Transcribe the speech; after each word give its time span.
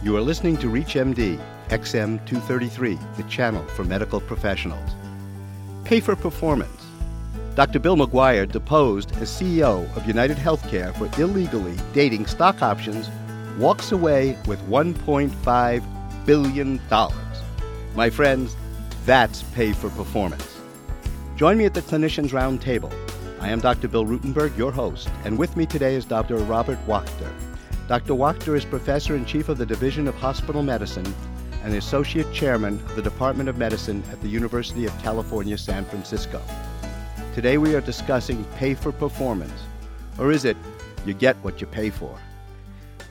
You 0.00 0.16
are 0.16 0.20
listening 0.20 0.56
to 0.58 0.68
ReachMD 0.68 1.40
XM 1.70 2.24
233, 2.24 2.96
the 3.16 3.24
channel 3.24 3.64
for 3.66 3.82
medical 3.82 4.20
professionals. 4.20 4.94
Pay 5.82 5.98
for 5.98 6.14
performance. 6.14 6.86
Dr. 7.56 7.80
Bill 7.80 7.96
McGuire 7.96 8.48
deposed 8.48 9.10
as 9.16 9.28
CEO 9.28 9.92
of 9.96 10.06
United 10.06 10.36
Healthcare 10.36 10.96
for 10.96 11.20
illegally 11.20 11.74
dating 11.92 12.26
stock 12.26 12.62
options, 12.62 13.10
walks 13.58 13.90
away 13.90 14.38
with 14.46 14.60
$1.5 14.68 15.82
billion. 16.24 16.80
My 17.96 18.08
friends, 18.08 18.56
that's 19.04 19.42
pay 19.42 19.72
for 19.72 19.90
performance. 19.90 20.60
Join 21.34 21.58
me 21.58 21.64
at 21.64 21.74
the 21.74 21.82
Clinicians 21.82 22.30
Roundtable. 22.30 22.92
I 23.40 23.48
am 23.48 23.58
Dr. 23.58 23.88
Bill 23.88 24.06
Rutenberg, 24.06 24.56
your 24.56 24.70
host, 24.70 25.10
and 25.24 25.36
with 25.36 25.56
me 25.56 25.66
today 25.66 25.96
is 25.96 26.04
Dr. 26.04 26.36
Robert 26.36 26.78
Wachter. 26.86 27.32
Dr. 27.88 28.12
Wachter 28.12 28.54
is 28.54 28.66
professor 28.66 29.14
and 29.14 29.26
chief 29.26 29.48
of 29.48 29.56
the 29.56 29.64
Division 29.64 30.08
of 30.08 30.14
Hospital 30.16 30.62
Medicine 30.62 31.10
and 31.64 31.74
associate 31.74 32.30
chairman 32.34 32.74
of 32.74 32.96
the 32.96 33.02
Department 33.02 33.48
of 33.48 33.56
Medicine 33.56 34.02
at 34.12 34.20
the 34.20 34.28
University 34.28 34.84
of 34.84 34.92
California, 34.98 35.56
San 35.56 35.86
Francisco. 35.86 36.38
Today 37.34 37.56
we 37.56 37.74
are 37.74 37.80
discussing 37.80 38.44
pay 38.56 38.74
for 38.74 38.92
performance, 38.92 39.58
or 40.18 40.30
is 40.30 40.44
it 40.44 40.58
you 41.06 41.14
get 41.14 41.34
what 41.36 41.62
you 41.62 41.66
pay 41.66 41.88
for? 41.88 42.14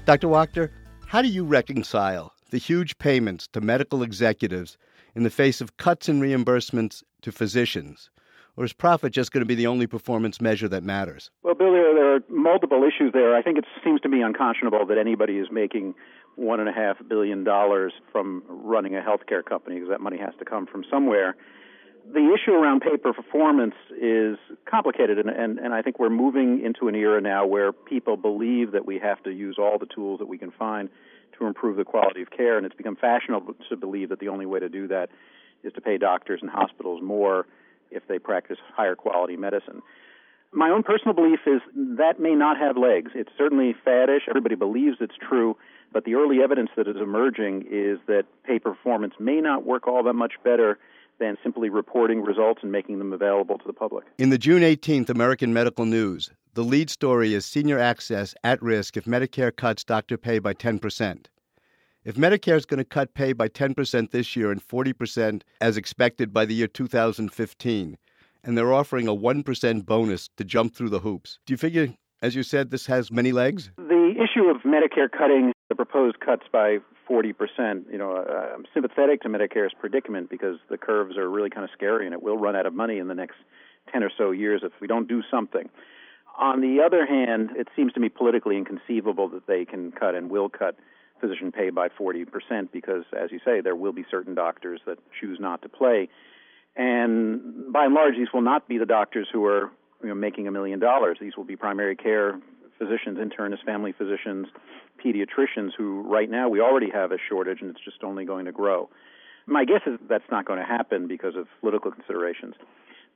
Dr. 0.05 0.27
Wachter, 0.27 0.69
how 1.07 1.23
do 1.23 1.27
you 1.27 1.43
reconcile 1.43 2.35
the 2.51 2.59
huge 2.59 2.99
payments 2.99 3.47
to 3.53 3.61
medical 3.61 4.03
executives 4.03 4.77
in 5.15 5.23
the 5.23 5.31
face 5.31 5.59
of 5.59 5.77
cuts 5.77 6.07
in 6.07 6.21
reimbursements 6.21 7.01
to 7.23 7.31
physicians? 7.31 8.11
Or 8.57 8.65
is 8.65 8.73
profit 8.73 9.13
just 9.13 9.31
going 9.31 9.41
to 9.41 9.45
be 9.45 9.55
the 9.55 9.67
only 9.67 9.87
performance 9.87 10.41
measure 10.41 10.67
that 10.67 10.83
matters? 10.83 11.29
Well, 11.43 11.55
Bill, 11.55 11.71
there, 11.71 12.15
are 12.15 12.19
multiple 12.27 12.83
issues 12.83 13.13
there. 13.13 13.35
I 13.35 13.41
think 13.41 13.57
it 13.57 13.65
seems 13.83 14.01
to 14.01 14.09
me 14.09 14.23
unconscionable 14.23 14.85
that 14.87 14.97
anybody 14.97 15.37
is 15.37 15.47
making 15.51 15.93
one 16.35 16.59
and 16.59 16.67
a 16.67 16.73
half 16.73 16.97
billion 17.07 17.43
dollars 17.43 17.93
from 18.11 18.43
running 18.47 18.95
a 18.95 19.01
healthcare 19.01 19.45
company 19.45 19.75
because 19.75 19.89
that 19.89 20.01
money 20.01 20.17
has 20.17 20.33
to 20.39 20.45
come 20.45 20.65
from 20.65 20.83
somewhere 20.89 21.35
the 22.13 22.33
issue 22.33 22.51
around 22.51 22.81
pay 22.81 22.97
for 23.01 23.13
performance 23.13 23.75
is 24.01 24.37
complicated, 24.69 25.17
and, 25.19 25.29
and, 25.29 25.59
and 25.59 25.73
I 25.73 25.81
think 25.81 25.99
we're 25.99 26.09
moving 26.09 26.63
into 26.63 26.87
an 26.87 26.95
era 26.95 27.19
now 27.19 27.45
where 27.45 27.73
people 27.73 28.15
believe 28.15 28.71
that 28.71 28.85
we 28.85 28.99
have 28.99 29.21
to 29.23 29.31
use 29.31 29.57
all 29.59 29.77
the 29.77 29.87
tools 29.87 30.19
that 30.19 30.27
we 30.27 30.37
can 30.37 30.51
find 30.51 30.89
to 31.37 31.45
improve 31.45 31.75
the 31.75 31.83
quality 31.83 32.21
of 32.21 32.31
care, 32.31 32.57
and 32.57 32.65
it's 32.65 32.75
become 32.75 32.95
fashionable 32.95 33.55
to 33.69 33.75
believe 33.75 34.09
that 34.09 34.19
the 34.19 34.29
only 34.29 34.45
way 34.45 34.59
to 34.59 34.69
do 34.69 34.87
that 34.87 35.09
is 35.63 35.73
to 35.73 35.81
pay 35.81 35.97
doctors 35.97 36.39
and 36.41 36.49
hospitals 36.49 37.01
more 37.03 37.45
if 37.91 38.07
they 38.07 38.19
practice 38.19 38.57
higher 38.75 38.95
quality 38.95 39.37
medicine. 39.37 39.81
My 40.53 40.69
own 40.69 40.83
personal 40.83 41.13
belief 41.13 41.39
is 41.45 41.61
that 41.75 42.19
may 42.19 42.33
not 42.33 42.57
have 42.57 42.77
legs. 42.77 43.11
It's 43.13 43.31
certainly 43.37 43.75
faddish. 43.85 44.29
Everybody 44.29 44.55
believes 44.55 44.97
it's 45.01 45.15
true, 45.17 45.57
but 45.91 46.05
the 46.05 46.15
early 46.15 46.41
evidence 46.41 46.69
that 46.77 46.87
is 46.87 46.95
emerging 46.95 47.65
is 47.69 47.99
that 48.07 48.23
pay 48.43 48.59
performance 48.59 49.13
may 49.19 49.41
not 49.41 49.65
work 49.65 49.87
all 49.87 50.03
that 50.03 50.13
much 50.13 50.33
better 50.43 50.79
than 51.19 51.37
simply 51.43 51.69
reporting 51.69 52.21
results 52.21 52.61
and 52.63 52.71
making 52.71 52.99
them 52.99 53.11
available 53.11 53.57
to 53.57 53.63
the 53.65 53.73
public. 53.73 54.05
In 54.17 54.29
the 54.29 54.37
June 54.37 54.61
18th 54.61 55.09
American 55.09 55.51
Medical 55.51 55.85
News, 55.85 56.31
the 56.53 56.63
lead 56.63 56.89
story 56.89 57.33
is 57.33 57.45
senior 57.45 57.79
access 57.79 58.33
at 58.43 58.61
risk 58.61 58.97
if 58.97 59.05
Medicare 59.05 59.55
cuts 59.55 59.83
doctor 59.83 60.17
pay 60.17 60.39
by 60.39 60.53
10%. 60.53 61.25
If 62.07 62.15
Medicare 62.15 62.55
is 62.55 62.65
going 62.65 62.77
to 62.77 62.85
cut 62.85 63.13
pay 63.13 63.33
by 63.33 63.49
10% 63.49 64.11
this 64.11 64.33
year 64.33 64.49
and 64.49 64.65
40% 64.65 65.41
as 65.59 65.75
expected 65.75 66.31
by 66.31 66.45
the 66.45 66.53
year 66.53 66.67
2015, 66.67 67.97
and 68.45 68.57
they're 68.57 68.73
offering 68.73 69.09
a 69.09 69.13
1% 69.13 69.85
bonus 69.85 70.29
to 70.37 70.45
jump 70.45 70.73
through 70.73 70.87
the 70.87 70.99
hoops, 70.99 71.39
do 71.45 71.51
you 71.51 71.57
figure, 71.57 71.93
as 72.21 72.33
you 72.33 72.43
said, 72.43 72.71
this 72.71 72.85
has 72.85 73.11
many 73.11 73.33
legs? 73.33 73.71
The 73.75 74.13
issue 74.15 74.45
of 74.45 74.61
Medicare 74.61 75.11
cutting 75.11 75.51
the 75.67 75.75
proposed 75.75 76.21
cuts 76.21 76.43
by 76.49 76.77
40%. 77.09 77.91
You 77.91 77.97
know, 77.97 78.23
I'm 78.55 78.63
sympathetic 78.73 79.21
to 79.23 79.27
Medicare's 79.27 79.73
predicament 79.77 80.29
because 80.29 80.59
the 80.69 80.77
curves 80.77 81.17
are 81.17 81.29
really 81.29 81.49
kind 81.49 81.65
of 81.65 81.71
scary 81.73 82.05
and 82.05 82.13
it 82.13 82.23
will 82.23 82.37
run 82.37 82.55
out 82.55 82.65
of 82.65 82.73
money 82.73 82.99
in 82.99 83.09
the 83.09 83.15
next 83.15 83.35
10 83.91 84.01
or 84.01 84.11
so 84.17 84.31
years 84.31 84.61
if 84.63 84.71
we 84.79 84.87
don't 84.87 85.09
do 85.09 85.23
something. 85.29 85.69
On 86.39 86.61
the 86.61 86.81
other 86.85 87.05
hand, 87.05 87.49
it 87.57 87.67
seems 87.75 87.91
to 87.91 87.99
me 87.99 88.07
politically 88.07 88.55
inconceivable 88.55 89.27
that 89.27 89.45
they 89.45 89.65
can 89.65 89.91
cut 89.91 90.15
and 90.15 90.29
will 90.29 90.47
cut 90.47 90.77
physician 91.19 91.51
pay 91.51 91.69
by 91.69 91.89
40% 91.89 92.25
because, 92.71 93.03
as 93.17 93.31
you 93.31 93.39
say, 93.43 93.61
there 93.61 93.75
will 93.75 93.93
be 93.93 94.05
certain 94.09 94.35
doctors 94.35 94.81
that 94.85 94.99
choose 95.19 95.39
not 95.39 95.61
to 95.63 95.69
play. 95.69 96.09
And 96.75 97.71
by 97.73 97.85
and 97.85 97.93
large, 97.93 98.15
these 98.15 98.27
will 98.33 98.41
not 98.41 98.67
be 98.67 98.77
the 98.77 98.85
doctors 98.85 99.27
who 99.31 99.45
are 99.45 99.71
you 100.01 100.09
know, 100.09 100.15
making 100.15 100.47
a 100.47 100.51
million 100.51 100.79
dollars. 100.79 101.17
These 101.19 101.35
will 101.35 101.43
be 101.43 101.55
primary 101.55 101.95
care 101.95 102.39
physicians, 102.77 103.17
internists, 103.17 103.65
family 103.65 103.91
physicians, 103.91 104.47
pediatricians 105.03 105.71
who 105.77 106.01
right 106.03 106.29
now 106.29 106.49
we 106.49 106.61
already 106.61 106.89
have 106.91 107.11
a 107.11 107.17
shortage 107.29 107.61
and 107.61 107.71
it's 107.71 107.83
just 107.83 108.03
only 108.03 108.25
going 108.25 108.45
to 108.45 108.51
grow. 108.51 108.89
My 109.45 109.65
guess 109.65 109.81
is 109.85 109.97
that's 110.09 110.29
not 110.29 110.45
going 110.45 110.59
to 110.59 110.65
happen 110.65 111.07
because 111.07 111.35
of 111.35 111.47
political 111.61 111.91
considerations. 111.91 112.55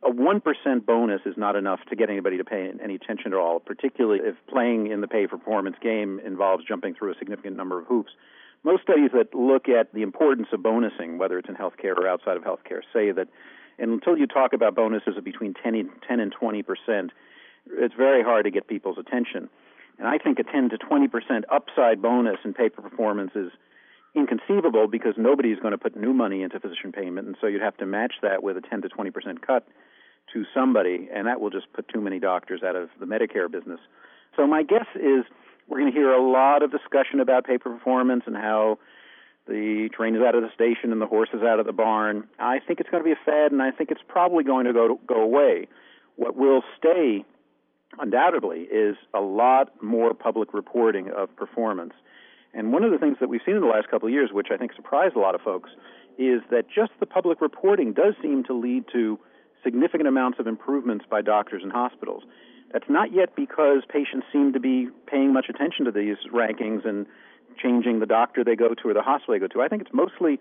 A 0.04 0.10
1% 0.10 0.86
bonus 0.86 1.22
is 1.26 1.38
not 1.38 1.56
enough 1.56 1.80
to 1.90 1.96
get 1.96 2.10
anybody 2.10 2.38
to 2.38 2.44
pay 2.44 2.72
any 2.84 2.96
attention 2.96 3.34
at 3.34 3.38
all, 3.38 3.60
particularly 3.60 4.20
if 4.24 4.36
playing 4.50 4.88
in 4.88 5.02
the 5.02 5.08
pay 5.08 5.28
for 5.28 5.38
performance 5.38 5.76
game 5.82 6.20
involves 6.26 6.66
jumping 6.66 6.96
through 6.96 7.12
a 7.12 7.16
significant 7.20 7.56
number 7.56 7.80
of 7.80 7.86
hoops. 7.86 8.12
Most 8.64 8.82
studies 8.82 9.12
that 9.14 9.36
look 9.36 9.70
at 9.70 9.94
the 9.94 10.02
importance 10.02 10.48
of 10.54 10.62
bonusing, 10.62 11.18
whether 11.18 11.38
it's 11.38 11.50
in 11.50 11.56
healthcare 11.56 11.96
or 11.96 12.08
outside 12.08 12.36
of 12.36 12.44
healthcare, 12.44 12.82
say 12.92 13.12
that 13.12 13.28
until 13.78 14.18
you 14.18 14.26
talk 14.26 14.54
about 14.54 14.76
bonuses 14.76 15.18
of 15.18 15.24
between 15.24 15.54
10 15.54 15.76
and 15.76 15.90
10 16.08 16.20
and 16.20 16.32
20 16.32 16.64
percent, 16.64 17.12
it's 17.70 17.94
very 17.96 18.24
hard 18.24 18.46
to 18.46 18.52
get 18.52 18.68
people's 18.68 18.98
attention. 18.98 19.50
And 20.00 20.08
I 20.08 20.18
think 20.18 20.40
a 20.40 20.44
10 20.44 20.70
to 20.70 20.78
20 20.78 21.08
percent 21.10 21.46
upside 21.52 22.02
bonus 22.02 22.38
in 22.44 22.54
pay 22.54 22.70
for 22.70 22.82
performance 22.82 23.32
is 23.36 23.52
inconceivable 24.16 24.88
because 24.88 25.14
nobody's 25.18 25.60
going 25.60 25.72
to 25.72 25.78
put 25.78 25.96
new 25.96 26.14
money 26.14 26.42
into 26.42 26.60
physician 26.60 26.92
payment, 26.92 27.28
and 27.28 27.38
so 27.40 27.48
you'd 27.48 27.62
have 27.62 27.78
to 27.78 27.86
match 27.86 28.16
that 28.22 28.44
with 28.44 28.58
a 28.58 28.62
10 28.62 28.82
to 28.82 28.90
20 28.90 29.12
percent 29.12 29.46
cut 29.46 29.68
to 30.34 30.46
somebody, 30.54 31.10
and 31.14 31.28
that 31.28 31.42
will 31.42 31.50
just 31.50 31.72
put 31.74 31.88
too 31.88 32.02
many 32.02 32.20
doctors 32.20 32.62
out 32.64 32.76
of 32.76 32.90
the 33.00 33.06
Medicare 33.06 33.52
business. 33.52 33.80
So 34.36 34.48
my 34.48 34.64
guess 34.64 34.86
is 34.96 35.26
we're 35.68 35.80
going 35.80 35.92
to 35.92 35.98
hear 35.98 36.12
a 36.12 36.22
lot 36.22 36.64
of 36.64 36.72
discussion 36.72 37.20
about 37.20 37.46
pay 37.46 37.58
performance 37.58 38.24
and 38.26 38.36
how 38.36 38.80
the 39.48 39.90
train 39.96 40.16
is 40.16 40.22
out 40.22 40.36
of 40.36 40.44
the 40.44 40.52
station 40.54 40.92
and 40.92 41.02
the 41.02 41.08
horse 41.08 41.30
is 41.34 41.42
out 41.42 41.60
of 41.60 41.66
the 41.66 41.74
barn. 41.74 42.28
I 42.40 42.60
think 42.60 42.80
it's 42.80 42.90
going 42.90 43.04
to 43.04 43.08
be 43.08 43.14
a 43.14 43.26
fad, 43.26 43.52
and 43.52 43.62
I 43.62 43.72
think 43.72 43.92
it's 43.92 44.02
probably 44.08 44.44
going 44.44 44.66
to 44.66 44.74
go 44.74 45.00
go 45.08 45.22
away. 45.22 45.68
What 46.16 46.36
will 46.36 46.64
stay 46.78 47.26
undoubtedly 48.00 48.62
is 48.62 48.96
a 49.14 49.20
lot 49.20 49.82
more 49.82 50.14
public 50.14 50.54
reporting 50.54 51.10
of 51.10 51.36
performance. 51.36 51.94
And 52.54 52.74
one 52.74 52.84
of 52.84 52.92
the 52.92 52.98
things 52.98 53.18
that 53.20 53.30
we've 53.30 53.42
seen 53.46 53.56
in 53.56 53.62
the 53.62 53.68
last 53.68 53.90
couple 53.90 54.08
of 54.08 54.14
years, 54.14 54.30
which 54.32 54.48
I 54.52 54.58
think 54.58 54.74
surprised 54.74 55.16
a 55.16 55.20
lot 55.20 55.36
of 55.36 55.42
folks, 55.42 55.70
is 56.18 56.42
that 56.52 56.66
just 56.74 56.92
the 57.00 57.06
public 57.06 57.42
reporting 57.42 57.94
does 57.94 58.14
seem 58.22 58.44
to 58.46 58.54
lead 58.54 58.86
to 58.92 59.18
significant 59.64 60.08
amounts 60.08 60.40
of 60.40 60.48
improvements 60.48 61.06
by 61.10 61.22
doctors 61.22 61.64
and 61.64 61.72
hospitals. 61.72 62.24
That's 62.72 62.90
not 62.90 63.14
yet 63.14 63.36
because 63.36 63.84
patients 63.90 64.26
seem 64.32 64.54
to 64.54 64.60
be 64.60 64.90
paying 65.08 65.34
much 65.34 65.48
attention 65.50 65.86
to 65.86 65.92
these 65.92 66.18
rankings 66.34 66.88
and 66.88 67.06
changing 67.62 68.00
the 68.00 68.06
doctor 68.06 68.44
they 68.44 68.56
go 68.56 68.74
to 68.74 68.90
or 68.90 68.94
the 68.94 69.02
hospital 69.02 69.34
they 69.34 69.40
go 69.40 69.48
to. 69.48 69.62
I 69.62 69.68
think 69.68 69.82
it's 69.82 69.94
mostly 69.94 70.40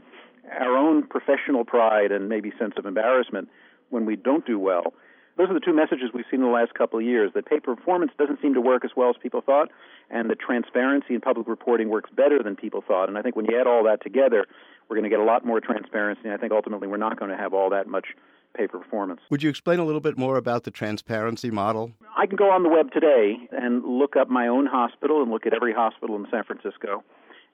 our 0.59 0.77
own 0.77 1.07
professional 1.07 1.65
pride 1.65 2.13
and 2.13 2.29
maybe 2.29 2.53
sense 2.59 2.75
of 2.77 2.87
embarrassment 2.87 3.49
when 3.91 4.07
we 4.07 4.17
don't 4.17 4.47
do 4.47 4.59
well 4.59 4.95
those 5.41 5.49
are 5.49 5.55
the 5.55 5.61
two 5.61 5.73
messages 5.73 6.11
we've 6.13 6.27
seen 6.31 6.41
in 6.41 6.47
the 6.47 6.53
last 6.53 6.75
couple 6.75 6.99
of 6.99 7.05
years 7.05 7.31
that 7.35 7.47
pay 7.47 7.61
performance 7.61 8.13
doesn't 8.19 8.43
seem 8.43 8.53
to 8.53 8.61
work 8.61 8.85
as 8.85 8.91
well 8.95 9.09
as 9.09 9.17
people 9.23 9.41
thought, 9.41 9.71
and 10.11 10.29
that 10.29 10.39
transparency 10.39 11.15
in 11.15 11.23
public 11.23 11.49
reporting 11.49 11.89
works 11.89 12.11
better 12.15 12.43
than 12.43 12.57
people 12.57 12.85
thought. 12.87 13.09
And 13.09 13.17
I 13.17 13.23
think 13.23 13.37
when 13.37 13.47
you 13.47 13.59
add 13.59 13.67
all 13.67 13.85
that 13.85 14.03
together, 14.03 14.47
we're 14.89 14.97
going 14.97 15.09
to 15.09 15.11
get 15.11 15.19
a 15.19 15.25
lot 15.25 15.47
more 15.47 15.59
transparency. 15.59 16.23
And 16.25 16.35
I 16.35 16.37
think 16.37 16.53
ultimately 16.53 16.89
we're 16.89 16.99
not 16.99 17.19
going 17.19 17.31
to 17.31 17.39
have 17.39 17.55
all 17.55 17.71
that 17.71 17.87
much 17.87 18.09
pay 18.55 18.67
performance. 18.67 19.21
Would 19.31 19.43
you 19.43 19.51
explain 19.51 19.79
a 19.79 19.85
little 19.85 20.01
bit 20.01 20.19
more 20.19 20.37
about 20.37 20.65
the 20.65 20.71
transparency 20.71 21.51
model? 21.51 21.93
I 22.17 22.27
can 22.27 22.37
go 22.37 22.51
on 22.51 22.63
the 22.63 22.69
web 22.69 22.93
today 22.93 23.37
and 23.53 23.85
look 23.85 24.17
up 24.17 24.29
my 24.29 24.49
own 24.49 24.67
hospital 24.67 25.23
and 25.23 25.31
look 25.31 25.47
at 25.47 25.55
every 25.55 25.73
hospital 25.73 26.17
in 26.17 26.27
San 26.31 26.45
Francisco 26.45 27.03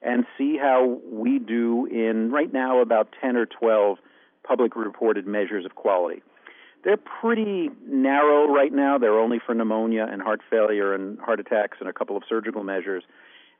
and 0.01 0.25
see 0.37 0.57
how 0.57 0.99
we 1.11 1.39
do 1.39 1.85
in 1.87 2.31
right 2.31 2.51
now 2.51 2.81
about 2.81 3.09
10 3.21 3.35
or 3.35 3.45
12 3.45 3.97
public 4.43 4.75
reported 4.75 5.27
measures 5.27 5.65
of 5.65 5.75
quality. 5.75 6.21
They're 6.83 6.97
pretty 6.97 7.69
narrow 7.85 8.47
right 8.53 8.71
now. 8.71 8.97
They're 8.97 9.19
only 9.19 9.39
for 9.43 9.53
pneumonia 9.53 10.07
and 10.09 10.21
heart 10.21 10.41
failure 10.49 10.93
and 10.93 11.19
heart 11.19 11.39
attacks 11.39 11.77
and 11.79 11.89
a 11.89 11.93
couple 11.93 12.15
of 12.15 12.23
surgical 12.29 12.63
measures. 12.63 13.03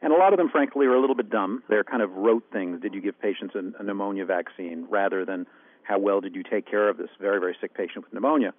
And 0.01 0.13
a 0.13 0.15
lot 0.15 0.31
of 0.31 0.37
them, 0.37 0.49
frankly, 0.49 0.85
are 0.85 0.93
a 0.93 1.01
little 1.01 1.15
bit 1.15 1.29
dumb. 1.29 1.63
They're 1.67 1.83
kind 1.83 2.03
of 2.03 2.11
rote 2.11 2.43
things. 2.53 2.81
Did 2.81 2.93
you 2.93 3.01
give 3.01 3.19
patients 3.19 3.55
a, 3.55 3.81
a 3.81 3.83
pneumonia 3.83 4.25
vaccine 4.25 4.85
rather 4.89 5.25
than 5.25 5.47
how 5.87 5.99
well 5.99 6.21
did 6.21 6.35
you 6.35 6.43
take 6.43 6.69
care 6.69 6.89
of 6.89 6.97
this 6.97 7.09
very, 7.19 7.39
very 7.39 7.55
sick 7.59 7.73
patient 7.73 8.03
with 8.05 8.13
pneumonia? 8.13 8.53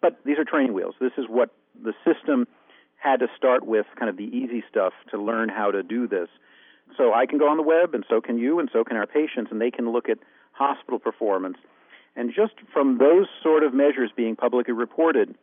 But 0.00 0.18
these 0.24 0.38
are 0.38 0.44
training 0.44 0.72
wheels. 0.72 0.94
This 1.00 1.12
is 1.16 1.26
what 1.28 1.50
the 1.80 1.92
system 2.04 2.46
had 2.96 3.20
to 3.20 3.26
start 3.36 3.66
with, 3.66 3.86
kind 3.98 4.08
of 4.08 4.16
the 4.16 4.24
easy 4.24 4.62
stuff 4.70 4.92
to 5.10 5.20
learn 5.20 5.48
how 5.48 5.70
to 5.70 5.82
do 5.82 6.06
this. 6.08 6.28
So 6.96 7.12
I 7.12 7.26
can 7.26 7.38
go 7.38 7.48
on 7.48 7.56
the 7.56 7.62
web, 7.62 7.94
and 7.94 8.04
so 8.08 8.20
can 8.20 8.38
you, 8.38 8.58
and 8.58 8.68
so 8.72 8.84
can 8.84 8.96
our 8.96 9.06
patients, 9.06 9.50
and 9.50 9.60
they 9.60 9.70
can 9.70 9.90
look 9.90 10.08
at 10.08 10.18
hospital 10.52 10.98
performance 10.98 11.56
and 12.14 12.32
just 12.34 12.54
from 12.72 12.98
those 12.98 13.26
sort 13.42 13.62
of 13.62 13.72
measures 13.72 14.10
being 14.14 14.36
publicly 14.36 14.74
reported, 14.74 15.34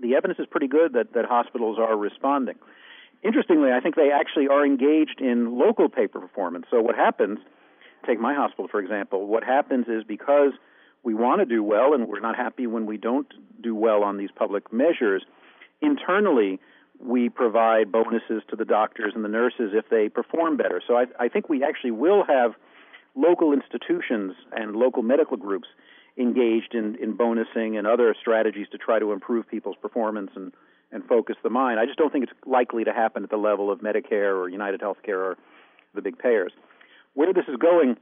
the 0.00 0.14
evidence 0.14 0.38
is 0.38 0.46
pretty 0.50 0.68
good 0.68 0.92
that, 0.94 1.14
that 1.14 1.24
hospitals 1.24 1.78
are 1.78 1.96
responding. 1.96 2.56
interestingly, 3.22 3.70
I 3.72 3.80
think 3.80 3.94
they 3.94 4.10
actually 4.10 4.48
are 4.48 4.64
engaged 4.64 5.20
in 5.20 5.58
local 5.58 5.88
paper 5.88 6.20
performance. 6.20 6.66
So 6.70 6.80
what 6.80 6.96
happens, 6.96 7.38
take 8.06 8.20
my 8.20 8.34
hospital 8.34 8.68
for 8.68 8.80
example, 8.80 9.26
what 9.26 9.44
happens 9.44 9.86
is 9.88 10.04
because 10.04 10.52
we 11.02 11.14
want 11.14 11.40
to 11.40 11.46
do 11.46 11.62
well 11.62 11.94
and 11.94 12.08
we're 12.08 12.20
not 12.20 12.36
happy 12.36 12.66
when 12.66 12.86
we 12.86 12.96
don't 12.96 13.32
do 13.60 13.74
well 13.74 14.02
on 14.04 14.16
these 14.16 14.30
public 14.34 14.72
measures, 14.72 15.24
internally 15.80 16.60
we 17.00 17.28
provide 17.28 17.90
bonuses 17.90 18.42
to 18.48 18.56
the 18.56 18.64
doctors 18.64 19.12
and 19.14 19.24
the 19.24 19.28
nurses 19.28 19.72
if 19.72 19.88
they 19.90 20.08
perform 20.08 20.56
better. 20.56 20.80
So 20.86 20.96
I, 20.96 21.06
I 21.18 21.28
think 21.28 21.48
we 21.48 21.64
actually 21.64 21.90
will 21.90 22.24
have 22.24 22.52
local 23.16 23.52
institutions 23.52 24.34
and 24.52 24.76
local 24.76 25.02
medical 25.02 25.36
groups 25.36 25.66
engaged 26.16 26.74
in, 26.74 26.96
in 27.02 27.16
bonusing 27.16 27.76
and 27.78 27.86
other 27.86 28.14
strategies 28.20 28.68
to 28.70 28.78
try 28.78 28.98
to 28.98 29.12
improve 29.12 29.48
people's 29.48 29.76
performance 29.80 30.30
and, 30.36 30.52
and 30.92 31.04
focus 31.06 31.36
the 31.42 31.50
mind. 31.50 31.80
I 31.80 31.86
just 31.86 31.98
don't 31.98 32.12
think 32.12 32.24
it's 32.24 32.32
likely 32.46 32.84
to 32.84 32.92
happen 32.92 33.24
at 33.24 33.30
the 33.30 33.36
level 33.36 33.70
of 33.70 33.80
Medicare 33.80 34.36
or 34.36 34.48
United 34.48 34.80
Healthcare 34.80 35.18
or 35.18 35.38
the 35.94 36.02
big 36.02 36.18
payers. 36.18 36.52
Where 37.14 37.32
this 37.32 37.44
is 37.48 37.56
going 37.56 37.96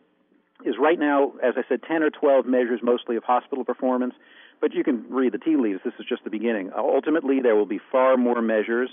is 0.65 0.75
right 0.79 0.99
now, 0.99 1.33
as 1.43 1.55
I 1.57 1.63
said, 1.69 1.81
10 1.87 2.03
or 2.03 2.11
12 2.11 2.47
measures 2.47 2.81
mostly 2.83 3.17
of 3.17 3.25
hospital 3.25 3.65
performance, 3.65 4.15
but 4.61 4.75
you 4.75 4.85
can 4.85 5.05
read 5.09 5.33
the 5.33 5.39
tea 5.39 5.57
leaves. 5.57 5.81
This 5.85 5.95
is 5.99 6.07
just 6.09 6.25
the 6.25 6.31
beginning. 6.31 6.71
Uh, 6.73 6.81
ultimately, 6.81 7.41
there 7.41 7.57
will 7.57 7.67
be 7.67 7.81
far 7.91 8.17
more 8.17 8.43
measures 8.43 8.91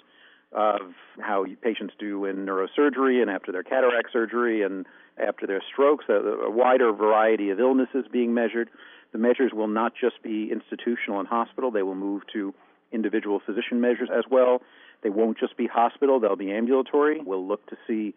of 0.54 0.94
how 1.19 1.46
patients 1.62 1.94
do 2.00 2.25
in 2.25 2.46
neurosurgery 2.46 3.22
and 3.22 3.30
after 3.30 3.52
their 3.52 3.64
cataract 3.64 4.10
surgery 4.14 4.64
and 4.64 4.86
after 5.18 5.46
their 5.46 5.62
strokes, 5.74 6.06
a, 6.10 6.14
a 6.14 6.50
wider 6.50 6.94
variety 6.94 7.50
of 7.50 7.60
illnesses 7.60 8.06
being 8.12 8.34
measured. 8.34 8.69
The 9.12 9.18
measures 9.18 9.52
will 9.54 9.68
not 9.68 9.94
just 10.00 10.22
be 10.24 10.50
institutional 10.52 11.19
and 11.19 11.28
hospital, 11.28 11.72
they 11.72 11.84
will 11.84 11.96
move 11.96 12.24
to 12.34 12.54
individual 12.92 13.42
physician 13.46 13.81
measures 13.81 14.10
as 14.16 14.24
well. 14.30 14.62
They 15.04 15.10
won't 15.10 15.38
just 15.38 15.58
be 15.58 15.68
hospital, 15.68 16.19
they'll 16.19 16.36
be 16.36 16.52
ambulatory. 16.52 17.19
We'll 17.22 17.46
look 17.46 17.66
to 17.68 17.78
see 17.86 18.14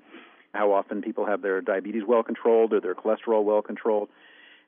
how 0.55 0.73
often 0.73 1.03
people 1.03 1.27
have 1.27 1.43
their 1.43 1.61
diabetes 1.61 2.03
well 2.07 2.23
controlled 2.23 2.73
or 2.73 2.81
their 2.81 2.95
cholesterol 2.95 3.45
well 3.45 3.63
controlled. 3.63 4.09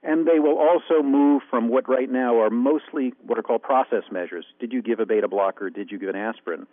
And 0.03 0.27
they 0.27 0.41
will 0.41 0.59
also 0.59 1.03
move 1.03 1.43
from 1.49 1.69
what 1.69 1.89
right 1.89 2.11
now 2.11 2.41
are 2.41 2.51
mostly 2.51 3.13
what 3.25 3.39
are 3.39 3.43
called 3.43 3.63
process 3.63 4.05
measures. 4.11 4.45
Did 4.59 4.73
you 4.73 4.83
give 4.83 4.99
a 4.99 5.07
beta 5.07 5.29
blocker? 5.29 5.71
Did 5.71 5.91
you 5.91 5.99
give 5.99 6.09
an 6.09 6.17
aspirin 6.17 6.67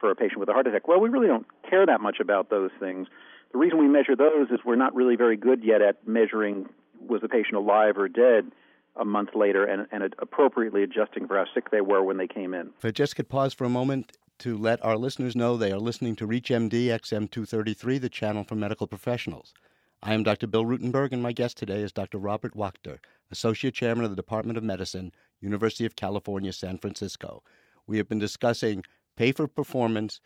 for 0.00 0.10
a 0.10 0.16
patient 0.16 0.40
with 0.40 0.48
a 0.48 0.52
heart 0.52 0.66
attack? 0.66 0.88
Well, 0.88 1.00
we 1.00 1.08
really 1.08 1.28
don't 1.28 1.46
care 1.68 1.86
that 1.86 2.00
much 2.00 2.18
about 2.20 2.50
those 2.50 2.70
things. 2.80 3.06
The 3.52 3.58
reason 3.58 3.78
we 3.78 3.86
measure 3.86 4.16
those 4.16 4.50
is 4.50 4.60
we're 4.64 4.76
not 4.76 4.94
really 4.94 5.14
very 5.14 5.36
good 5.36 5.62
yet 5.62 5.80
at 5.80 6.06
measuring 6.08 6.68
was 7.06 7.20
the 7.20 7.28
patient 7.28 7.54
alive 7.54 7.96
or 7.96 8.08
dead 8.08 8.50
a 8.96 9.04
month 9.04 9.30
later 9.34 9.64
and, 9.64 9.86
and 9.90 10.14
appropriately 10.18 10.82
adjusting 10.82 11.26
for 11.26 11.36
how 11.36 11.44
sick 11.54 11.70
they 11.70 11.80
were 11.80 12.02
when 12.02 12.16
they 12.16 12.26
came 12.26 12.52
in. 12.52 12.70
If 12.78 12.84
I 12.84 12.90
just 12.90 13.16
could 13.16 13.28
pause 13.28 13.54
for 13.54 13.64
a 13.64 13.68
moment 13.68 14.12
to 14.42 14.58
let 14.58 14.84
our 14.84 14.96
listeners 14.96 15.36
know 15.36 15.56
they 15.56 15.70
are 15.70 15.78
listening 15.78 16.16
to 16.16 16.26
ReachMD 16.26 16.86
XM233, 16.86 18.00
the 18.00 18.08
channel 18.08 18.42
for 18.42 18.56
medical 18.56 18.88
professionals. 18.88 19.54
I 20.02 20.14
am 20.14 20.24
Dr. 20.24 20.48
Bill 20.48 20.64
Rutenberg, 20.64 21.12
and 21.12 21.22
my 21.22 21.30
guest 21.30 21.56
today 21.56 21.80
is 21.80 21.92
Dr. 21.92 22.18
Robert 22.18 22.56
Wachter, 22.56 22.98
Associate 23.30 23.72
Chairman 23.72 24.04
of 24.04 24.10
the 24.10 24.16
Department 24.16 24.58
of 24.58 24.64
Medicine, 24.64 25.12
University 25.40 25.86
of 25.86 25.94
California, 25.94 26.52
San 26.52 26.76
Francisco. 26.76 27.44
We 27.86 27.98
have 27.98 28.08
been 28.08 28.18
discussing 28.18 28.82
pay 29.16 29.30
for 29.30 29.46
performance 29.46 30.20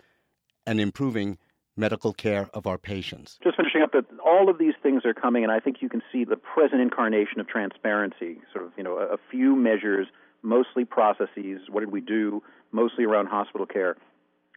and 0.66 0.80
improving 0.80 1.36
medical 1.76 2.14
care 2.14 2.48
of 2.54 2.66
our 2.66 2.78
patients. 2.78 3.38
Just 3.44 3.58
finishing 3.58 3.82
up 3.82 3.92
that 3.92 4.06
all 4.24 4.48
of 4.48 4.56
these 4.56 4.74
things 4.82 5.04
are 5.04 5.12
coming, 5.12 5.42
and 5.42 5.52
I 5.52 5.60
think 5.60 5.82
you 5.82 5.90
can 5.90 6.00
see 6.10 6.24
the 6.24 6.36
present 6.36 6.80
incarnation 6.80 7.38
of 7.38 7.48
transparency. 7.48 8.40
Sort 8.50 8.64
of, 8.64 8.72
you 8.78 8.82
know, 8.82 8.96
a 8.96 9.18
few 9.30 9.54
measures, 9.54 10.06
mostly 10.46 10.84
processes. 10.84 11.62
What 11.68 11.80
did 11.80 11.92
we 11.92 12.00
do? 12.00 12.42
Mostly 12.72 13.04
around 13.04 13.26
hospital 13.26 13.66
care 13.66 13.96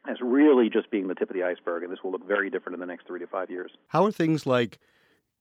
as 0.07 0.17
really 0.21 0.69
just 0.69 0.89
being 0.91 1.07
the 1.07 1.15
tip 1.15 1.29
of 1.29 1.35
the 1.35 1.43
iceberg, 1.43 1.83
and 1.83 1.91
this 1.91 1.99
will 2.03 2.11
look 2.11 2.25
very 2.25 2.49
different 2.49 2.73
in 2.73 2.79
the 2.79 2.85
next 2.85 3.05
three 3.05 3.19
to 3.19 3.27
five 3.27 3.49
years. 3.49 3.71
How 3.87 4.05
are 4.05 4.11
things 4.11 4.45
like 4.45 4.79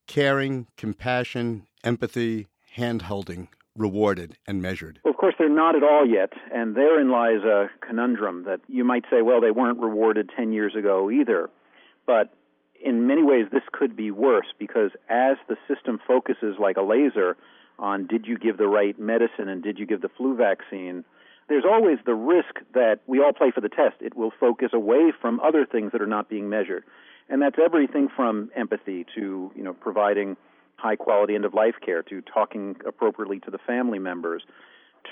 caring, 0.06 0.66
compassion, 0.76 1.66
empathy, 1.84 2.48
hand 2.72 3.02
holding 3.02 3.48
rewarded 3.76 4.36
and 4.46 4.60
measured? 4.60 5.00
Well, 5.04 5.12
of 5.12 5.18
course, 5.18 5.34
they're 5.38 5.48
not 5.48 5.76
at 5.76 5.84
all 5.84 6.04
yet, 6.06 6.32
and 6.52 6.74
therein 6.74 7.10
lies 7.10 7.44
a 7.44 7.70
conundrum 7.86 8.44
that 8.44 8.60
you 8.66 8.84
might 8.84 9.04
say, 9.10 9.22
well, 9.22 9.40
they 9.40 9.52
weren't 9.52 9.78
rewarded 9.78 10.30
10 10.36 10.52
years 10.52 10.74
ago 10.74 11.10
either. 11.10 11.50
But 12.06 12.32
in 12.82 13.06
many 13.06 13.22
ways, 13.22 13.46
this 13.52 13.62
could 13.72 13.96
be 13.96 14.10
worse 14.10 14.46
because 14.58 14.90
as 15.08 15.36
the 15.48 15.56
system 15.66 16.00
focuses 16.06 16.56
like 16.58 16.76
a 16.76 16.82
laser 16.82 17.36
on 17.78 18.06
did 18.06 18.26
you 18.26 18.38
give 18.38 18.56
the 18.56 18.66
right 18.66 18.98
medicine 18.98 19.48
and 19.48 19.62
did 19.62 19.78
you 19.78 19.86
give 19.86 20.00
the 20.00 20.08
flu 20.16 20.36
vaccine, 20.36 21.04
there's 21.48 21.64
always 21.64 21.98
the 22.04 22.14
risk 22.14 22.60
that 22.74 23.00
we 23.06 23.20
all 23.20 23.32
play 23.32 23.50
for 23.50 23.60
the 23.60 23.68
test. 23.68 23.96
It 24.00 24.16
will 24.16 24.32
focus 24.38 24.70
away 24.72 25.12
from 25.20 25.40
other 25.40 25.64
things 25.64 25.92
that 25.92 26.02
are 26.02 26.06
not 26.06 26.28
being 26.28 26.48
measured. 26.48 26.84
And 27.28 27.42
that's 27.42 27.56
everything 27.62 28.08
from 28.14 28.50
empathy 28.56 29.06
to, 29.14 29.50
you 29.54 29.62
know, 29.62 29.74
providing 29.74 30.36
high 30.76 30.96
quality 30.96 31.34
end 31.34 31.44
of 31.44 31.54
life 31.54 31.74
care 31.84 32.02
to 32.04 32.22
talking 32.22 32.76
appropriately 32.86 33.40
to 33.40 33.50
the 33.50 33.58
family 33.58 33.98
members 33.98 34.42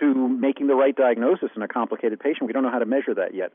to 0.01 0.29
making 0.29 0.67
the 0.67 0.75
right 0.75 0.95
diagnosis 0.95 1.51
in 1.57 1.63
a 1.63 1.69
complicated 1.69 2.21
patient. 2.21 2.47
We 2.47 2.53
don't 2.53 2.63
know 2.63 2.71
how 2.71 2.79
to 2.79 2.87
measure 2.87 3.15
that 3.15 3.35
yet. 3.35 3.53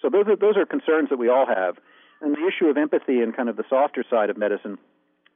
So 0.00 0.08
those 0.08 0.26
are 0.28 0.36
those 0.36 0.56
are 0.56 0.64
concerns 0.64 1.08
that 1.10 1.18
we 1.18 1.28
all 1.28 1.46
have. 1.46 1.76
And 2.20 2.34
the 2.34 2.46
issue 2.46 2.66
of 2.66 2.76
empathy 2.76 3.20
and 3.22 3.34
kind 3.34 3.48
of 3.48 3.56
the 3.56 3.64
softer 3.68 4.04
side 4.08 4.30
of 4.30 4.36
medicine, 4.36 4.78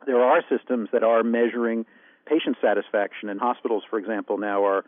there 0.07 0.21
are 0.21 0.43
systems 0.49 0.89
that 0.93 1.05
are 1.05 1.23
measuring 1.23 1.87
patient 2.27 2.57
satisfaction 2.61 3.29
and 3.29 3.41
hospitals 3.41 3.83
for 3.89 3.99
example 3.99 4.39
now 4.39 4.65
are 4.65 4.85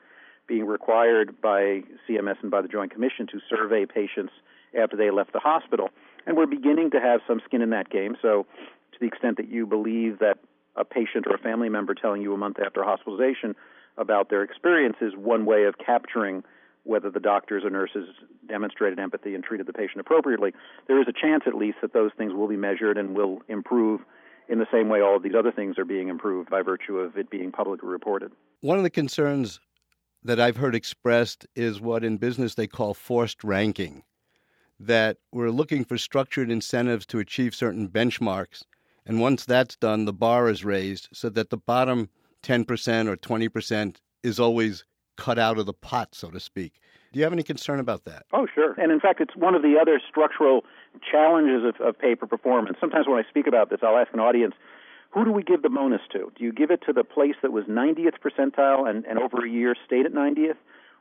being 0.46 0.66
required 0.66 1.40
by 1.40 1.82
CMS 2.08 2.36
and 2.42 2.50
by 2.50 2.60
the 2.60 2.68
Joint 2.68 2.92
Commission 2.92 3.26
to 3.28 3.40
survey 3.48 3.86
patients 3.86 4.32
after 4.78 4.96
they 4.96 5.10
left 5.10 5.32
the 5.32 5.38
hospital. 5.38 5.88
And 6.26 6.36
we're 6.36 6.46
beginning 6.46 6.90
to 6.90 7.00
have 7.00 7.20
some 7.26 7.40
skin 7.44 7.62
in 7.62 7.70
that 7.70 7.90
game. 7.90 8.16
So, 8.20 8.46
to 8.92 9.00
the 9.00 9.06
extent 9.06 9.38
that 9.38 9.48
you 9.48 9.66
believe 9.66 10.18
that 10.20 10.38
a 10.76 10.84
patient 10.84 11.26
or 11.26 11.34
a 11.34 11.38
family 11.38 11.68
member 11.68 11.94
telling 11.94 12.22
you 12.22 12.32
a 12.34 12.36
month 12.36 12.58
after 12.64 12.82
hospitalization 12.84 13.54
about 13.96 14.28
their 14.28 14.42
experience 14.42 14.96
is 15.00 15.14
one 15.16 15.46
way 15.46 15.64
of 15.64 15.78
capturing 15.78 16.42
whether 16.84 17.10
the 17.10 17.20
doctors 17.20 17.64
or 17.64 17.70
nurses 17.70 18.08
demonstrated 18.46 18.98
empathy 18.98 19.34
and 19.34 19.42
treated 19.42 19.66
the 19.66 19.72
patient 19.72 20.00
appropriately, 20.00 20.52
there 20.86 21.00
is 21.00 21.06
a 21.08 21.12
chance 21.12 21.44
at 21.46 21.54
least 21.54 21.78
that 21.82 21.92
those 21.92 22.12
things 22.16 22.32
will 22.32 22.48
be 22.48 22.56
measured 22.56 22.96
and 22.96 23.16
will 23.16 23.40
improve 23.48 24.00
in 24.48 24.58
the 24.58 24.66
same 24.70 24.88
way 24.88 25.00
all 25.00 25.16
of 25.16 25.22
these 25.22 25.34
other 25.36 25.50
things 25.50 25.78
are 25.78 25.84
being 25.84 26.08
improved 26.08 26.50
by 26.50 26.62
virtue 26.62 26.98
of 26.98 27.16
it 27.16 27.30
being 27.30 27.50
publicly 27.50 27.88
reported. 27.88 28.30
One 28.60 28.76
of 28.76 28.84
the 28.84 28.90
concerns 28.90 29.60
that 30.22 30.40
I've 30.40 30.56
heard 30.56 30.74
expressed 30.74 31.46
is 31.54 31.80
what 31.80 32.04
in 32.04 32.18
business 32.18 32.54
they 32.54 32.66
call 32.66 32.94
forced 32.94 33.42
ranking. 33.44 34.02
That 34.78 35.18
we're 35.32 35.50
looking 35.50 35.84
for 35.84 35.96
structured 35.96 36.50
incentives 36.50 37.06
to 37.06 37.18
achieve 37.18 37.54
certain 37.54 37.88
benchmarks. 37.88 38.64
And 39.06 39.20
once 39.20 39.44
that's 39.44 39.76
done, 39.76 40.04
the 40.04 40.12
bar 40.12 40.48
is 40.48 40.64
raised 40.64 41.08
so 41.12 41.28
that 41.30 41.50
the 41.50 41.56
bottom 41.56 42.08
10% 42.42 43.08
or 43.08 43.16
20% 43.16 43.96
is 44.22 44.40
always 44.40 44.84
cut 45.16 45.38
out 45.38 45.58
of 45.58 45.66
the 45.66 45.72
pot, 45.72 46.14
so 46.14 46.30
to 46.30 46.40
speak. 46.40 46.80
Do 47.12 47.18
you 47.18 47.24
have 47.24 47.32
any 47.32 47.44
concern 47.44 47.78
about 47.78 48.04
that? 48.06 48.26
Oh, 48.32 48.46
sure. 48.52 48.72
And 48.72 48.90
in 48.90 48.98
fact, 48.98 49.20
it's 49.20 49.36
one 49.36 49.54
of 49.54 49.62
the 49.62 49.76
other 49.80 50.00
structural 50.08 50.64
challenges 51.08 51.62
of, 51.64 51.80
of 51.80 51.98
pay 51.98 52.14
for 52.16 52.26
performance. 52.26 52.76
Sometimes 52.80 53.06
when 53.06 53.24
I 53.24 53.28
speak 53.28 53.46
about 53.46 53.70
this, 53.70 53.80
I'll 53.82 53.96
ask 53.96 54.12
an 54.12 54.20
audience, 54.20 54.54
who 55.10 55.24
do 55.24 55.30
we 55.30 55.44
give 55.44 55.62
the 55.62 55.68
bonus 55.68 56.00
to? 56.10 56.32
Do 56.36 56.42
you 56.42 56.52
give 56.52 56.72
it 56.72 56.80
to 56.86 56.92
the 56.92 57.04
place 57.04 57.36
that 57.42 57.52
was 57.52 57.66
90th 57.66 58.14
percentile 58.20 58.90
and, 58.90 59.04
and 59.06 59.20
over 59.20 59.46
a 59.46 59.48
year 59.48 59.76
stayed 59.86 60.06
at 60.06 60.12
90th? 60.12 60.56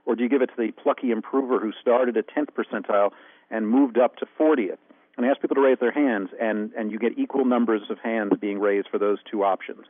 Or 0.06 0.16
do 0.16 0.22
you 0.22 0.30
give 0.30 0.44
it 0.44 0.48
to 0.48 0.56
the 0.56 0.72
plucky 0.72 1.10
improver 1.10 1.60
who 1.60 1.72
started 1.82 2.16
at 2.18 2.26
10th 2.28 2.50
percentile 2.52 3.12
and 3.50 3.68
moved 3.68 3.98
up 3.98 4.18
to 4.18 4.28
40th? 4.40 4.78
And 5.18 5.26
I 5.26 5.30
ask 5.30 5.42
people 5.42 5.56
to 5.56 5.62
raise 5.62 5.78
their 5.80 5.92
hands, 5.92 6.30
and, 6.40 6.72
and 6.78 6.92
you 6.92 7.00
get 7.00 7.18
equal 7.18 7.46
numbers 7.46 7.84
of 7.90 8.00
hands 8.00 8.34
being 8.40 8.60
raised 8.60 8.88
for 8.90 8.98
those 8.98 9.20
two 9.30 9.44
options. 9.44 9.86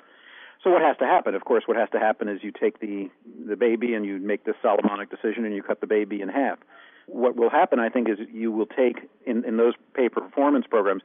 So 0.64 0.70
what 0.70 0.82
has 0.82 0.98
to 0.98 1.06
happen? 1.06 1.36
Of 1.36 1.44
course, 1.44 1.64
what 1.66 1.78
has 1.78 1.90
to 1.92 2.00
happen 2.00 2.30
is 2.30 2.40
you 2.42 2.52
take 2.52 2.80
the 2.80 3.10
the 3.48 3.56
baby 3.56 3.94
and 3.94 4.06
you 4.06 4.18
make 4.18 4.46
this 4.46 4.56
Solomonic 4.62 5.10
decision 5.10 5.46
and 5.46 5.54
you 5.54 5.62
cut 5.62 5.82
the 5.82 5.88
baby 5.88 6.22
in 6.22 6.30
half. 6.30 6.60
What 7.08 7.36
will 7.36 7.50
happen, 7.50 7.80
I 7.80 7.90
think, 7.90 8.08
is 8.08 8.18
you 8.32 8.52
will 8.52 8.66
take 8.66 9.10
in 9.26 9.44
in 9.46 9.58
those 9.58 9.74
pay 9.94 10.10
performance 10.10 10.66
programs 10.70 11.04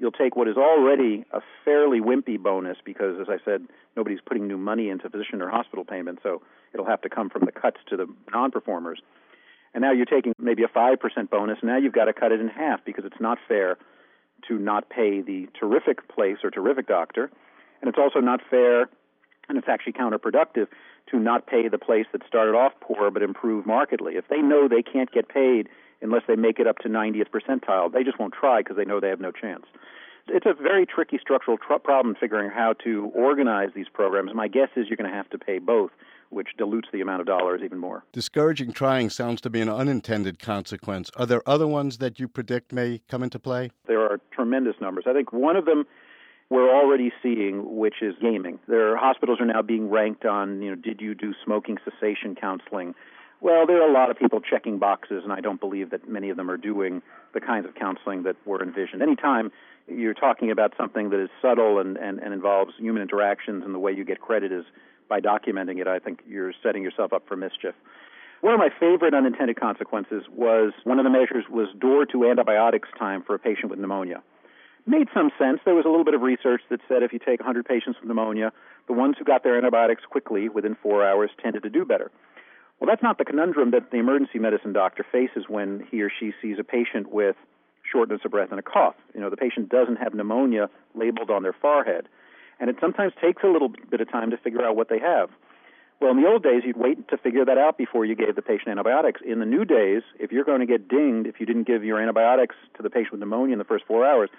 you'll 0.00 0.10
take 0.10 0.34
what 0.34 0.48
is 0.48 0.56
already 0.56 1.24
a 1.32 1.40
fairly 1.64 2.00
wimpy 2.00 2.38
bonus 2.38 2.78
because, 2.84 3.20
as 3.20 3.28
I 3.28 3.36
said, 3.44 3.66
nobody's 3.96 4.18
putting 4.24 4.48
new 4.48 4.56
money 4.56 4.88
into 4.88 5.08
physician 5.10 5.42
or 5.42 5.50
hospital 5.50 5.84
payments, 5.84 6.22
so 6.22 6.42
it'll 6.72 6.86
have 6.86 7.02
to 7.02 7.10
come 7.10 7.28
from 7.28 7.44
the 7.44 7.52
cuts 7.52 7.76
to 7.90 7.96
the 7.96 8.06
non-performers. 8.32 9.00
And 9.74 9.82
now 9.82 9.92
you're 9.92 10.06
taking 10.06 10.34
maybe 10.38 10.64
a 10.64 10.68
5% 10.68 10.96
bonus. 11.30 11.58
And 11.60 11.70
Now 11.70 11.76
you've 11.76 11.92
got 11.92 12.06
to 12.06 12.12
cut 12.12 12.32
it 12.32 12.40
in 12.40 12.48
half 12.48 12.84
because 12.84 13.04
it's 13.04 13.20
not 13.20 13.38
fair 13.46 13.76
to 14.48 14.58
not 14.58 14.88
pay 14.88 15.20
the 15.20 15.48
terrific 15.60 16.08
place 16.08 16.38
or 16.42 16.50
terrific 16.50 16.88
doctor. 16.88 17.30
And 17.80 17.88
it's 17.88 17.98
also 17.98 18.18
not 18.20 18.40
fair, 18.50 18.88
and 19.50 19.58
it's 19.58 19.68
actually 19.68 19.92
counterproductive, 19.92 20.68
to 21.10 21.18
not 21.18 21.46
pay 21.46 21.68
the 21.68 21.78
place 21.78 22.06
that 22.12 22.22
started 22.26 22.54
off 22.54 22.72
poor 22.80 23.10
but 23.10 23.22
improved 23.22 23.66
markedly. 23.66 24.14
If 24.14 24.28
they 24.28 24.40
know 24.40 24.68
they 24.68 24.82
can't 24.82 25.10
get 25.12 25.28
paid 25.28 25.68
unless 26.02 26.22
they 26.26 26.36
make 26.36 26.58
it 26.58 26.66
up 26.66 26.78
to 26.78 26.88
90th 26.88 27.26
percentile. 27.30 27.92
They 27.92 28.04
just 28.04 28.18
won't 28.18 28.32
try 28.32 28.60
because 28.60 28.76
they 28.76 28.84
know 28.84 29.00
they 29.00 29.08
have 29.08 29.20
no 29.20 29.32
chance. 29.32 29.66
It's 30.28 30.46
a 30.46 30.54
very 30.54 30.86
tricky 30.86 31.18
structural 31.20 31.58
tr- 31.58 31.74
problem 31.82 32.14
figuring 32.18 32.50
how 32.50 32.74
to 32.84 33.10
organize 33.14 33.70
these 33.74 33.88
programs. 33.92 34.32
My 34.34 34.48
guess 34.48 34.68
is 34.76 34.86
you're 34.88 34.96
going 34.96 35.10
to 35.10 35.16
have 35.16 35.28
to 35.30 35.38
pay 35.38 35.58
both 35.58 35.90
which 36.28 36.50
dilutes 36.56 36.88
the 36.92 37.00
amount 37.00 37.20
of 37.20 37.26
dollars 37.26 37.60
even 37.64 37.78
more. 37.78 38.04
Discouraging 38.12 38.72
trying 38.72 39.10
sounds 39.10 39.40
to 39.40 39.50
be 39.50 39.60
an 39.60 39.68
unintended 39.68 40.38
consequence. 40.38 41.10
Are 41.16 41.26
there 41.26 41.42
other 41.44 41.66
ones 41.66 41.98
that 41.98 42.20
you 42.20 42.28
predict 42.28 42.72
may 42.72 43.00
come 43.08 43.24
into 43.24 43.40
play? 43.40 43.72
There 43.88 44.00
are 44.00 44.20
tremendous 44.30 44.76
numbers. 44.80 45.04
I 45.08 45.12
think 45.12 45.32
one 45.32 45.56
of 45.56 45.64
them 45.64 45.86
we're 46.50 46.68
already 46.68 47.12
seeing, 47.22 47.78
which 47.78 48.02
is 48.02 48.14
gaming. 48.20 48.58
Their 48.66 48.96
hospitals 48.96 49.40
are 49.40 49.46
now 49.46 49.62
being 49.62 49.88
ranked 49.88 50.26
on, 50.26 50.60
you 50.60 50.70
know, 50.70 50.74
did 50.74 51.00
you 51.00 51.14
do 51.14 51.32
smoking 51.44 51.78
cessation 51.84 52.34
counseling? 52.34 52.94
Well, 53.40 53.66
there 53.66 53.80
are 53.80 53.88
a 53.88 53.92
lot 53.92 54.10
of 54.10 54.18
people 54.18 54.40
checking 54.40 54.78
boxes, 54.78 55.22
and 55.22 55.32
I 55.32 55.40
don't 55.40 55.60
believe 55.60 55.90
that 55.90 56.08
many 56.08 56.28
of 56.28 56.36
them 56.36 56.50
are 56.50 56.56
doing 56.56 57.02
the 57.32 57.40
kinds 57.40 57.66
of 57.66 57.74
counseling 57.76 58.24
that 58.24 58.36
were 58.44 58.62
envisioned. 58.62 59.00
Anytime 59.00 59.52
you're 59.86 60.12
talking 60.12 60.50
about 60.50 60.74
something 60.76 61.10
that 61.10 61.22
is 61.22 61.30
subtle 61.40 61.78
and, 61.78 61.96
and, 61.96 62.18
and 62.18 62.34
involves 62.34 62.74
human 62.78 63.00
interactions, 63.00 63.64
and 63.64 63.72
the 63.72 63.78
way 63.78 63.92
you 63.92 64.04
get 64.04 64.20
credit 64.20 64.50
is 64.50 64.64
by 65.08 65.20
documenting 65.20 65.80
it, 65.80 65.86
I 65.86 66.00
think 66.00 66.20
you're 66.28 66.52
setting 66.62 66.82
yourself 66.82 67.12
up 67.12 67.26
for 67.28 67.36
mischief. 67.36 67.74
One 68.40 68.54
of 68.54 68.58
my 68.58 68.70
favorite 68.78 69.14
unintended 69.14 69.58
consequences 69.58 70.24
was 70.34 70.72
one 70.84 70.98
of 70.98 71.04
the 71.04 71.10
measures 71.10 71.44
was 71.48 71.68
door 71.78 72.06
to 72.06 72.28
antibiotics 72.28 72.88
time 72.98 73.22
for 73.22 73.34
a 73.34 73.38
patient 73.38 73.70
with 73.70 73.78
pneumonia 73.78 74.22
made 74.90 75.08
some 75.14 75.30
sense. 75.38 75.60
There 75.64 75.74
was 75.74 75.84
a 75.84 75.88
little 75.88 76.04
bit 76.04 76.14
of 76.14 76.22
research 76.22 76.62
that 76.68 76.80
said 76.88 77.02
if 77.02 77.12
you 77.12 77.18
take 77.18 77.40
100 77.40 77.64
patients 77.64 77.98
with 78.00 78.08
pneumonia, 78.08 78.52
the 78.86 78.92
ones 78.92 79.16
who 79.18 79.24
got 79.24 79.44
their 79.44 79.56
antibiotics 79.56 80.02
quickly, 80.04 80.48
within 80.48 80.76
four 80.82 81.06
hours, 81.06 81.30
tended 81.42 81.62
to 81.62 81.70
do 81.70 81.84
better. 81.84 82.10
Well, 82.78 82.88
that's 82.88 83.02
not 83.02 83.18
the 83.18 83.24
conundrum 83.24 83.70
that 83.70 83.90
the 83.90 83.98
emergency 83.98 84.38
medicine 84.38 84.72
doctor 84.72 85.04
faces 85.10 85.44
when 85.48 85.86
he 85.90 86.02
or 86.02 86.10
she 86.10 86.32
sees 86.42 86.58
a 86.58 86.64
patient 86.64 87.12
with 87.12 87.36
shortness 87.90 88.20
of 88.24 88.30
breath 88.30 88.50
and 88.50 88.58
a 88.58 88.62
cough. 88.62 88.96
You 89.14 89.20
know, 89.20 89.30
the 89.30 89.36
patient 89.36 89.68
doesn't 89.68 89.96
have 89.96 90.14
pneumonia 90.14 90.68
labeled 90.94 91.30
on 91.30 91.42
their 91.42 91.52
forehead. 91.52 92.08
And 92.58 92.68
it 92.68 92.76
sometimes 92.80 93.12
takes 93.20 93.42
a 93.42 93.48
little 93.48 93.68
bit 93.68 94.00
of 94.00 94.10
time 94.10 94.30
to 94.30 94.36
figure 94.36 94.64
out 94.64 94.76
what 94.76 94.88
they 94.88 94.98
have. 94.98 95.30
Well, 96.00 96.10
in 96.12 96.22
the 96.22 96.28
old 96.28 96.42
days, 96.42 96.62
you'd 96.64 96.78
wait 96.78 97.08
to 97.08 97.18
figure 97.18 97.44
that 97.44 97.58
out 97.58 97.76
before 97.76 98.06
you 98.06 98.14
gave 98.14 98.34
the 98.34 98.42
patient 98.42 98.68
antibiotics. 98.68 99.20
In 99.24 99.38
the 99.38 99.46
new 99.46 99.66
days, 99.66 100.02
if 100.18 100.32
you're 100.32 100.44
going 100.44 100.60
to 100.60 100.66
get 100.66 100.88
dinged 100.88 101.26
if 101.26 101.40
you 101.40 101.46
didn't 101.46 101.66
give 101.66 101.84
your 101.84 102.00
antibiotics 102.00 102.56
to 102.76 102.82
the 102.82 102.88
patient 102.88 103.12
with 103.12 103.20
pneumonia 103.20 103.52
in 103.52 103.58
the 103.58 103.64
first 103.64 103.84
four 103.86 104.06
hours, 104.06 104.30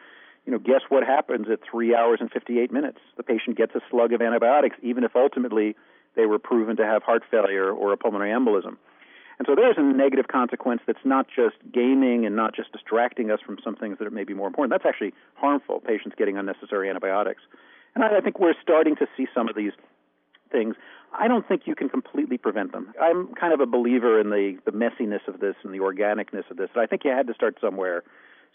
you 0.45 0.51
know, 0.51 0.59
guess 0.59 0.81
what 0.89 1.03
happens 1.03 1.47
at 1.51 1.59
three 1.69 1.95
hours 1.95 2.19
and 2.19 2.31
58 2.31 2.71
minutes? 2.71 2.97
The 3.17 3.23
patient 3.23 3.57
gets 3.57 3.75
a 3.75 3.81
slug 3.89 4.13
of 4.13 4.21
antibiotics, 4.21 4.75
even 4.81 5.03
if 5.03 5.15
ultimately 5.15 5.75
they 6.15 6.25
were 6.25 6.39
proven 6.39 6.77
to 6.77 6.85
have 6.85 7.03
heart 7.03 7.23
failure 7.29 7.71
or 7.71 7.93
a 7.93 7.97
pulmonary 7.97 8.31
embolism. 8.31 8.77
And 9.37 9.47
so 9.47 9.55
there's 9.55 9.77
a 9.77 9.81
negative 9.81 10.27
consequence 10.27 10.81
that's 10.85 11.03
not 11.03 11.27
just 11.27 11.55
gaming 11.73 12.25
and 12.25 12.35
not 12.35 12.55
just 12.55 12.71
distracting 12.71 13.31
us 13.31 13.39
from 13.43 13.57
some 13.63 13.75
things 13.75 13.97
that 13.99 14.11
may 14.13 14.23
be 14.23 14.33
more 14.33 14.47
important. 14.47 14.71
That's 14.71 14.87
actually 14.87 15.13
harmful, 15.35 15.79
patients 15.79 16.15
getting 16.17 16.37
unnecessary 16.37 16.89
antibiotics. 16.89 17.41
And 17.95 18.03
I, 18.03 18.17
I 18.17 18.21
think 18.21 18.39
we're 18.39 18.53
starting 18.61 18.95
to 18.97 19.07
see 19.17 19.27
some 19.33 19.49
of 19.49 19.55
these 19.55 19.71
things. 20.51 20.75
I 21.17 21.27
don't 21.27 21.47
think 21.47 21.63
you 21.65 21.75
can 21.75 21.89
completely 21.89 22.37
prevent 22.37 22.71
them. 22.71 22.93
I'm 23.01 23.33
kind 23.33 23.53
of 23.53 23.59
a 23.59 23.65
believer 23.65 24.19
in 24.19 24.29
the, 24.29 24.57
the 24.65 24.71
messiness 24.71 25.27
of 25.27 25.39
this 25.39 25.55
and 25.63 25.73
the 25.73 25.79
organicness 25.79 26.49
of 26.51 26.57
this. 26.57 26.69
I 26.75 26.85
think 26.85 27.03
you 27.03 27.11
had 27.11 27.27
to 27.27 27.33
start 27.33 27.57
somewhere 27.59 28.03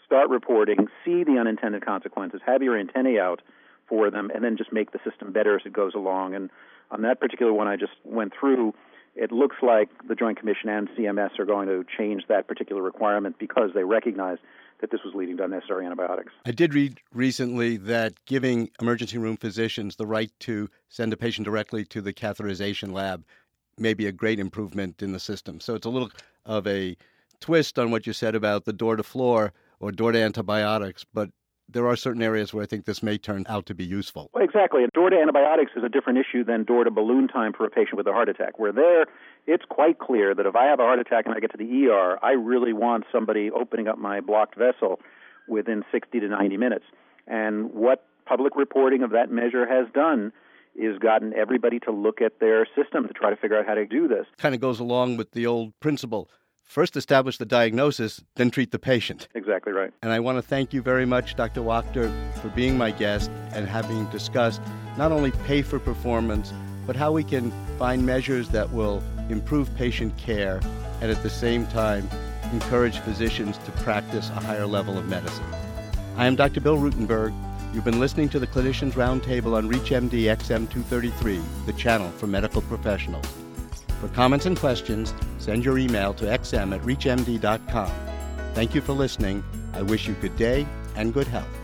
start 0.07 0.29
reporting, 0.29 0.87
see 1.05 1.23
the 1.23 1.37
unintended 1.39 1.85
consequences, 1.85 2.41
have 2.45 2.63
your 2.63 2.79
antennae 2.79 3.19
out 3.19 3.41
for 3.87 4.09
them, 4.09 4.31
and 4.33 4.43
then 4.43 4.57
just 4.57 4.73
make 4.73 4.91
the 4.91 4.99
system 5.07 5.31
better 5.31 5.55
as 5.55 5.61
it 5.65 5.73
goes 5.73 5.93
along. 5.93 6.33
And 6.33 6.49
on 6.89 7.01
that 7.03 7.19
particular 7.19 7.53
one 7.53 7.67
I 7.67 7.75
just 7.75 7.93
went 8.03 8.33
through, 8.37 8.73
it 9.15 9.31
looks 9.31 9.57
like 9.61 9.89
the 10.07 10.15
Joint 10.15 10.39
Commission 10.39 10.69
and 10.69 10.87
CMS 10.89 11.39
are 11.39 11.45
going 11.45 11.67
to 11.67 11.83
change 11.97 12.23
that 12.29 12.47
particular 12.47 12.81
requirement 12.81 13.37
because 13.39 13.71
they 13.73 13.83
recognize 13.83 14.37
that 14.79 14.91
this 14.91 15.01
was 15.03 15.15
leading 15.15 15.37
to 15.37 15.43
unnecessary 15.43 15.85
antibiotics. 15.85 16.31
I 16.45 16.51
did 16.51 16.73
read 16.73 16.99
recently 17.13 17.77
that 17.77 18.13
giving 18.25 18.69
emergency 18.79 19.17
room 19.17 19.35
physicians 19.35 19.95
the 19.95 20.05
right 20.05 20.31
to 20.41 20.69
send 20.89 21.13
a 21.13 21.17
patient 21.17 21.45
directly 21.45 21.83
to 21.85 22.01
the 22.01 22.13
catheterization 22.13 22.93
lab 22.93 23.25
may 23.79 23.93
be 23.93 24.05
a 24.05 24.11
great 24.11 24.39
improvement 24.39 25.01
in 25.01 25.13
the 25.13 25.19
system. 25.19 25.59
So 25.59 25.73
it's 25.73 25.87
a 25.87 25.89
little 25.89 26.11
of 26.45 26.67
a 26.67 26.95
twist 27.39 27.79
on 27.79 27.91
what 27.91 28.05
you 28.05 28.13
said 28.13 28.35
about 28.35 28.65
the 28.65 28.73
door 28.73 28.95
to 28.95 29.03
floor 29.03 29.51
or 29.79 29.91
door 29.91 30.11
to 30.11 30.21
antibiotics, 30.21 31.05
but 31.13 31.29
there 31.69 31.87
are 31.87 31.95
certain 31.95 32.21
areas 32.21 32.53
where 32.53 32.63
I 32.63 32.65
think 32.65 32.85
this 32.85 33.03
may 33.03 33.17
turn 33.17 33.45
out 33.49 33.65
to 33.65 33.75
be 33.75 33.83
useful. 33.83 34.29
Well, 34.33 34.43
exactly. 34.43 34.83
And 34.83 34.91
door 34.93 35.09
to 35.09 35.17
antibiotics 35.17 35.71
is 35.75 35.83
a 35.83 35.89
different 35.89 36.19
issue 36.19 36.43
than 36.43 36.63
door 36.63 36.83
to 36.83 36.91
balloon 36.91 37.27
time 37.27 37.51
for 37.53 37.65
a 37.65 37.69
patient 37.69 37.97
with 37.97 38.07
a 38.07 38.13
heart 38.13 38.29
attack. 38.29 38.57
Where 38.57 38.71
there, 38.71 39.05
it's 39.45 39.65
quite 39.67 39.99
clear 39.99 40.33
that 40.33 40.45
if 40.45 40.55
I 40.55 40.65
have 40.65 40.79
a 40.79 40.83
heart 40.83 40.99
attack 40.99 41.25
and 41.25 41.35
I 41.35 41.39
get 41.39 41.51
to 41.51 41.57
the 41.57 41.87
ER, 41.87 42.17
I 42.23 42.31
really 42.31 42.73
want 42.73 43.03
somebody 43.11 43.51
opening 43.51 43.87
up 43.87 43.97
my 43.97 44.21
blocked 44.21 44.57
vessel 44.57 44.99
within 45.47 45.83
60 45.91 46.19
to 46.21 46.27
90 46.27 46.57
minutes. 46.57 46.85
And 47.27 47.73
what 47.73 48.05
public 48.25 48.55
reporting 48.55 49.03
of 49.03 49.11
that 49.11 49.29
measure 49.29 49.67
has 49.67 49.91
done 49.93 50.31
is 50.75 50.99
gotten 50.99 51.33
everybody 51.33 51.79
to 51.79 51.91
look 51.91 52.21
at 52.21 52.39
their 52.39 52.65
system 52.75 53.07
to 53.07 53.13
try 53.13 53.29
to 53.29 53.35
figure 53.35 53.57
out 53.57 53.65
how 53.65 53.73
to 53.73 53.85
do 53.85 54.07
this. 54.07 54.25
Kind 54.37 54.55
of 54.55 54.61
goes 54.61 54.79
along 54.79 55.17
with 55.17 55.31
the 55.31 55.45
old 55.45 55.73
principle 55.79 56.29
first 56.67 56.95
establish 56.95 57.37
the 57.37 57.45
diagnosis, 57.45 58.21
then 58.35 58.51
treat 58.51 58.71
the 58.71 58.79
patient. 58.79 59.27
Exactly 59.33 59.73
right. 59.73 59.91
And 60.03 60.11
I 60.11 60.19
want 60.19 60.37
to 60.37 60.41
thank 60.41 60.73
you 60.73 60.81
very 60.81 61.05
much, 61.05 61.35
Dr. 61.35 61.61
Wachter, 61.61 62.11
for 62.41 62.49
being 62.49 62.77
my 62.77 62.91
guest 62.91 63.31
and 63.53 63.67
having 63.67 64.05
discussed 64.07 64.61
not 64.97 65.11
only 65.11 65.31
pay 65.31 65.61
for 65.61 65.79
performance, 65.79 66.53
but 66.85 66.95
how 66.95 67.11
we 67.11 67.23
can 67.23 67.51
find 67.79 68.05
measures 68.05 68.49
that 68.49 68.71
will 68.71 69.01
improve 69.29 69.73
patient 69.75 70.15
care 70.17 70.59
and 71.01 71.11
at 71.11 71.21
the 71.23 71.29
same 71.29 71.65
time 71.67 72.07
encourage 72.51 72.99
physicians 72.99 73.57
to 73.59 73.71
practice 73.83 74.29
a 74.29 74.39
higher 74.39 74.65
level 74.65 74.97
of 74.97 75.07
medicine. 75.07 75.45
I 76.15 76.27
am 76.27 76.35
Dr. 76.35 76.61
Bill 76.61 76.77
Rutenberg. 76.77 77.33
You've 77.73 77.83
been 77.83 77.99
listening 77.99 78.29
to 78.29 78.39
the 78.39 78.47
Clinicians 78.47 78.93
Roundtable 78.93 79.55
on 79.55 79.69
ReachMD 79.69 80.23
XM233, 80.37 81.65
the 81.65 81.73
channel 81.73 82.09
for 82.11 82.27
medical 82.27 82.61
professionals. 82.61 83.25
For 83.99 84.07
comments 84.09 84.45
and 84.45 84.57
questions, 84.57 85.13
send 85.37 85.65
your 85.65 85.77
email 85.77 86.13
to 86.15 86.25
xm 86.25 86.75
at 86.75 86.81
reachmd.com. 86.81 87.91
Thank 88.53 88.75
you 88.75 88.81
for 88.81 88.93
listening. 88.93 89.43
I 89.73 89.81
wish 89.81 90.07
you 90.07 90.13
good 90.15 90.35
day 90.35 90.67
and 90.95 91.13
good 91.13 91.27
health. 91.27 91.56